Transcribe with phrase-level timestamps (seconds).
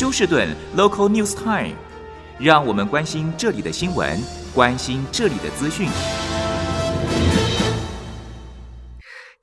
[0.00, 1.74] 休士顿 Local News Time，
[2.38, 4.18] 让我们关心这里的新闻，
[4.54, 5.90] 关心这里的资讯。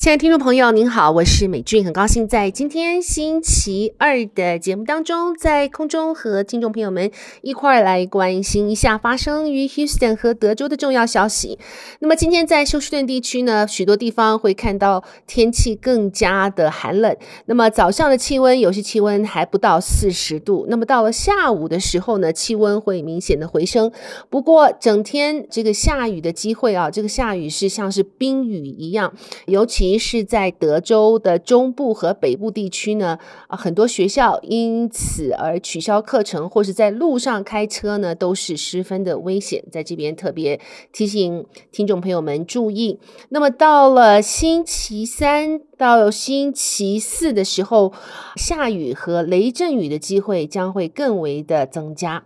[0.07, 7.11] 亲爱的听众朋友，您好，我是美俊，很高兴在今天星期二的节目当中，在空中和听众朋友们
[7.41, 11.59] 一块儿来关心一下发生于 Houston 和德州的重要消息。
[11.99, 17.13] 那么今天在休斯顿地区呢，许多地方会看到天气更加的寒冷。
[17.47, 20.67] 那么早上的气温，有些气温还不到四十度。
[20.69, 23.91] 那么到了下午的时候呢，气温会明显的回升。
[24.29, 29.13] 不过整天这个下雨的机会啊，这个下雨是像是冰雨一样，
[29.47, 29.96] 尤其。
[29.97, 39.63] 是在德州的中部和北部地区呢，啊，很多学校因此而取消课程，或是在路上开车呢，都是十分的危险。
[39.71, 40.59] 在这边特别
[40.91, 42.99] 提醒听众朋友们注意。
[43.29, 47.93] 那么到了星期三到星期四的时候，
[48.35, 52.25] 下雨和雷阵雨的机会将会更为的增加。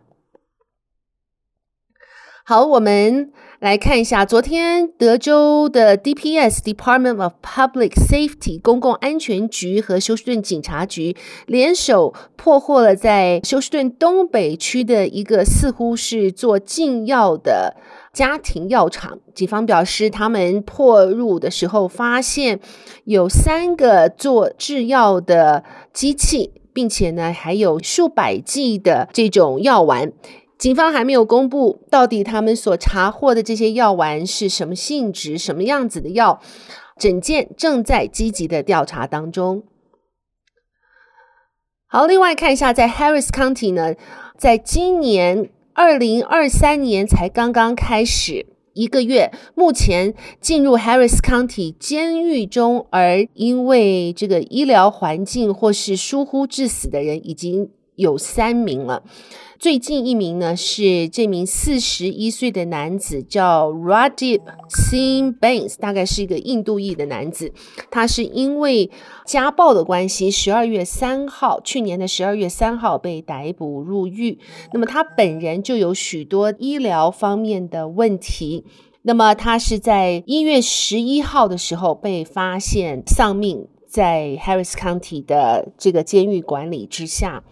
[2.43, 3.31] 好，我们
[3.61, 17.75] 来看一下，昨天德州的 DPS（Department of Public Safety） 公共安全局和休斯顿警察局联手破获了在休斯顿东北区的一个似乎是做禁药的
[18.11, 19.19] 家庭药厂。
[19.35, 22.59] 警方表示，他们破入的时候发现
[23.03, 30.11] 有三个做制药的机器，并且呢还有数百剂的这种药丸。
[30.61, 36.39] 警方还没有公布到底他们所查获的这些药丸是什么性质、什么样子的药，
[36.99, 39.63] 整件正在积极的调查当中。
[41.87, 43.95] 好，另外看一下，在 Harris County 呢，
[44.37, 59.03] 在今年二零二三年才刚刚开始一个月，目前进入 Harris County 监狱中，而因为这个医疗环境或是疏忽致死的人已经有三名了。
[59.59, 67.53] 最近一名呢是这名四十一岁的男子，叫 Radip Singh Bains，大概是一个印度裔的男子。
[67.91, 68.89] 他是因为
[69.23, 74.39] 家暴的关系，十二月三号，去年的十二月三号被逮捕入狱。
[74.73, 78.65] 那么他本人就有许多医疗方面的问题。
[79.03, 87.43] 那么他是在一月十一号的时候被发现丧命在 Harris County 的这个监狱管理之下。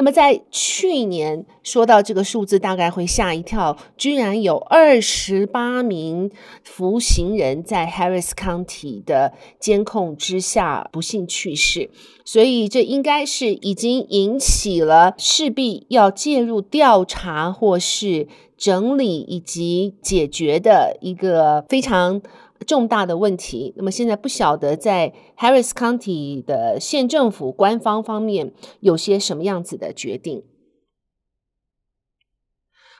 [0.00, 6.30] 那么在去年说到这个数字，大概会吓一跳，居然有二十八名
[6.64, 11.90] 服刑人在 Harris County 的监控之下不幸去世，
[12.24, 22.22] 所以这应该是已经引起了势必要介入调查或是整理以及解决的一个非常。
[22.66, 30.44] 重大的问题，那么现在不晓得在 Harris County 的县政府官方方面有些什么样子的决定。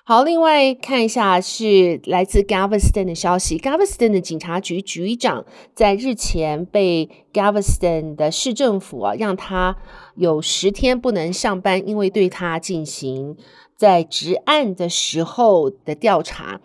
[0.02, 5.44] 好，另外看一下是来自 Galveston 的消息，Galveston 的警察局局长
[5.74, 9.76] 在日前被 Galveston 的市政府啊，让他
[10.16, 13.36] 有十天不能上班，因为对他进行
[13.76, 16.60] 在执案的时候的调查。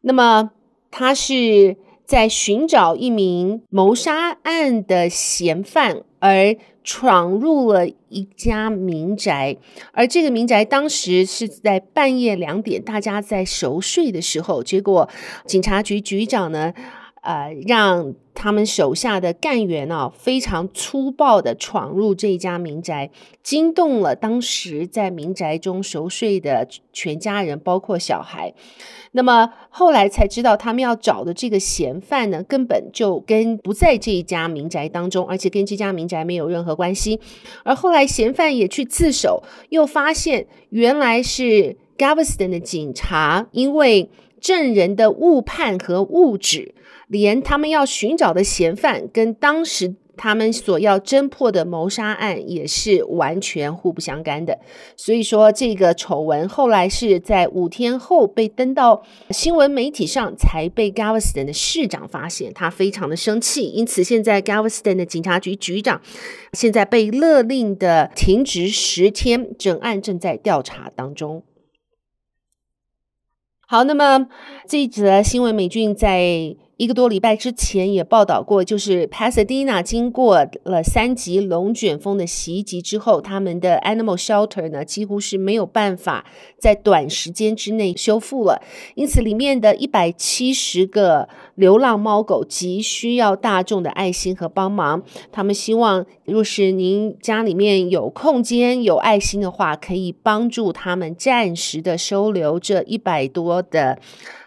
[0.00, 0.50] 那么
[0.90, 1.76] 他是。
[2.08, 9.58] 在寻找一名谋杀案的嫌犯，而闯入了一家民宅，
[9.92, 15.06] 而这个民宅当时是在半夜两点，大家在熟睡的时候，结果
[15.44, 16.72] 警察局局长呢，
[17.20, 23.10] 呃，让他们手下的干员啊，非常粗暴地闯入这一家民宅，
[23.42, 28.54] 惊动了当时在民宅中熟睡的全家人，包括小孩。
[29.10, 37.18] 那么后来才知道，他们要找的这个嫌犯呢，根本就跟不在这一家民宅当中，而且跟这家民宅没有任何关系。
[37.64, 44.08] 而后来嫌犯也去自首，又发现原来是 Gaveston 的警察，因为
[44.40, 46.76] 证人的误判和误指。
[47.08, 54.58] 连他们要寻找的嫌犯跟当时他们所要侦破的谋杀案也是完全互不相干的，
[54.96, 66.02] 所以说这个丑闻后来是在五天后被登到新闻媒体上，才被 Galveston 的市长发现，他非常的生气，因此现在 Galveston 的警察局局长
[66.52, 71.44] 现在被勒令的停职十天，整案正在调查当中。
[73.68, 74.26] 好，那么
[74.66, 76.56] 这一则新闻美俊在。
[76.78, 86.24] 一个多礼拜之前也报道过，就是 Pasadena 经过了三级龙卷风的袭击之后，他们的 Animal Shelter 呢几乎是没有办法
[86.56, 88.62] 在短时间之内修复了，
[88.94, 95.02] 因此里面的一百七十个流浪猫狗急需要大众的爱心和帮忙。
[95.32, 103.98] 他们希望，若是您家里面有空间、有爱心的话，可以帮助他们暂时的收留这一百多的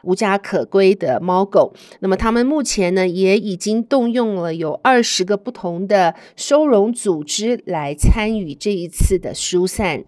[0.03, 1.73] 无家可归的猫狗。
[1.99, 2.15] 那么。
[2.21, 10.05] 他们目前呢，也已经动用了有二十个不同的收容组织来参与这一次的疏散。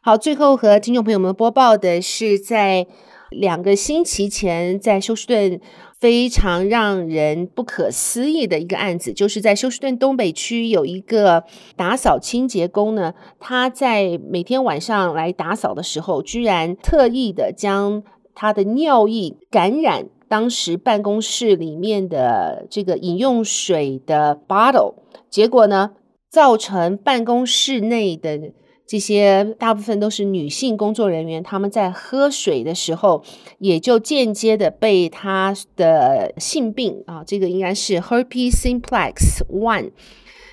[0.00, 2.86] 好，最后和听众朋友们播报的是，在
[3.30, 5.60] 两个星期前，在休斯顿
[5.98, 11.42] 非常让人不可思议的一个案子，就是在休斯顿东北区有一个
[11.74, 18.04] 打扫清洁工呢，他在每天晚上来打扫的时候，居然特意的将
[18.38, 24.94] 他的尿液感染当时办公室里面的这个饮用水的 bottle，
[25.30, 25.92] 结果呢，
[26.28, 28.52] 造成办公室内的
[28.86, 33.24] 这些大部分都是女性工作人员，他们在喝水的时候，
[33.58, 39.92] 也就间接的被他的性病啊，这个应该是 herpes simplex one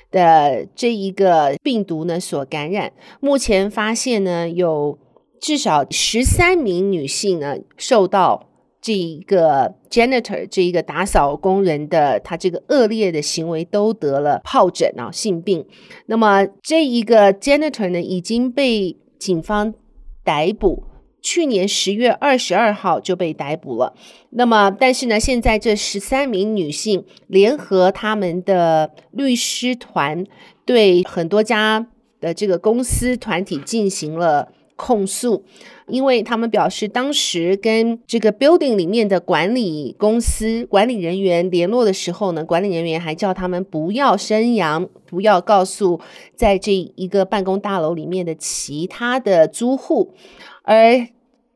[0.10, 2.94] 的这一个病毒呢所感染。
[3.20, 4.98] 目前发现呢有。
[5.44, 8.48] 至少十三名女性呢，受到
[8.80, 15.66] 这一个 janitor 这一个打扫工人的他这个恶劣的行为，都得了疱疹啊性病。
[16.06, 19.74] 那么这一个 janitor 呢，已经被警方
[20.24, 20.86] 逮捕，
[21.22, 23.94] 去年十月二十二号就被逮捕了。
[24.30, 30.26] 那么但是呢，现在这十三名女性联合他们的律师团，
[30.64, 31.86] 对很多家
[32.22, 34.53] 的这个公司团体进行了。
[34.76, 35.44] 控诉，
[35.88, 46.00] 因为他们表示，当时跟这个 building 里面的管理公司管理人员联络的时候呢，管理人员还叫他们不要声扬，不要告诉
[46.36, 50.14] 在这一个办公大楼里面的其他的租户，
[50.64, 51.08] 而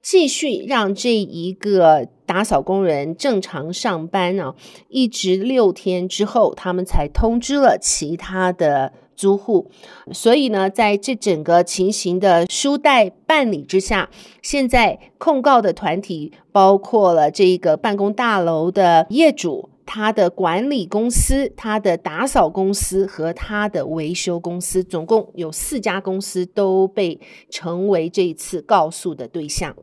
[0.02, 4.56] 继续让这一个打扫工人正常上班啊，
[4.90, 8.94] 一直六天之后，他们才通知了其他的。
[9.18, 9.70] 租户，
[10.14, 14.10] 所以呢，在这整个情形的书袋办理之下，
[14.42, 29.76] 现在控告的团体包括了这个办公大楼的业主、他的管理公司、他的打扫公司和他的维修公司，总共有四家公司都被成为这次告诉的对象。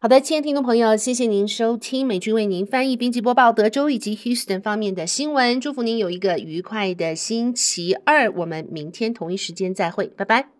[0.00, 5.60] 好的，亲爱的听众朋友，谢谢您收听美军为您翻译编辑播报德州以及 Houston 方面的新闻。
[5.60, 10.57] 祝福您有一个愉快的星期二，我们明天同一时间再会，拜拜。